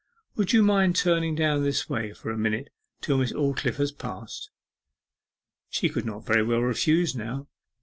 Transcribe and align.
'Would 0.35 0.51
you 0.51 0.63
mind 0.63 0.95
turning 0.95 1.35
down 1.35 1.61
this 1.61 1.87
way 1.87 2.11
for 2.11 2.31
a 2.31 2.35
minute 2.39 2.69
till 3.01 3.19
Miss 3.19 3.31
Aldclyffe 3.31 3.75
has 3.77 3.91
passed?' 3.91 4.49
She 5.69 5.89
could 5.89 6.07
not 6.07 6.25
very 6.25 6.41
well 6.41 6.61
refuse 6.61 7.13
now. 7.15 7.45